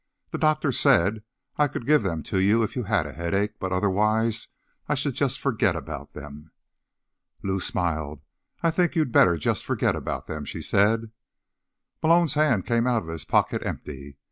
The 0.31 0.39
doctor 0.39 0.71
said 0.71 1.21
I 1.57 1.67
could 1.67 1.85
give 1.85 2.01
them 2.01 2.23
to 2.23 2.39
you 2.39 2.63
if 2.63 2.75
you 2.75 2.85
had 2.85 3.05
a 3.05 3.11
headache, 3.13 3.59
but 3.59 3.71
otherwise 3.71 4.47
I 4.89 4.95
should 4.95 5.13
just 5.13 5.39
forget 5.39 5.75
about 5.75 6.13
them." 6.13 6.49
Lou 7.43 7.59
smiled. 7.59 8.23
"I 8.63 8.71
think 8.71 8.95
you'd 8.95 9.11
better 9.11 9.37
just 9.37 9.63
forget 9.63 9.95
about 9.95 10.25
them," 10.25 10.43
she 10.43 10.63
said. 10.63 11.11
Malone's 12.01 12.33
hand 12.33 12.65
came 12.65 12.87
out 12.87 13.03
of 13.03 13.09
his 13.09 13.25
pocket 13.25 13.63
empty. 13.63 14.17